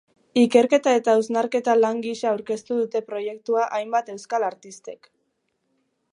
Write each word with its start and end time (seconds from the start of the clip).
Ikerketa 0.43 0.93
eta 0.99 1.13
hausnaketa 1.17 1.75
lan 1.81 1.99
gisa 2.05 2.31
aurkeztu 2.31 2.77
dute 2.79 3.01
proiektua 3.11 3.67
hainbat 3.81 4.09
euskal 4.15 4.47
artistek. 4.51 5.11